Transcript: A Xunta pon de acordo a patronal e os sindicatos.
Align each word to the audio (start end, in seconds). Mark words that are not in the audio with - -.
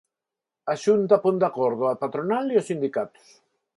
A 0.73 0.75
Xunta 0.83 1.19
pon 1.25 1.35
de 1.41 1.47
acordo 1.51 1.83
a 1.87 1.99
patronal 2.03 2.45
e 2.53 2.55
os 2.61 2.67
sindicatos. 2.71 3.27